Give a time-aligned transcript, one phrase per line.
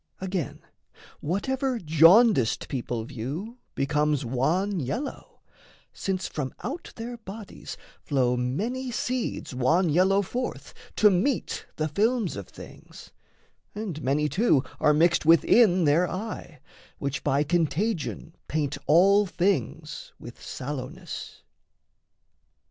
[0.19, 0.63] Again,
[1.19, 5.41] whatever jaundiced people view Becomes wan yellow,
[5.93, 12.35] since from out their bodies Flow many seeds wan yellow forth to meet The films
[12.35, 13.11] of things,
[13.75, 16.61] and many too are mixed Within their eye,
[16.97, 21.43] which by contagion paint All things with sallowness.